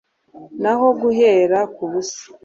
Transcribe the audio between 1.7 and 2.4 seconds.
ku busa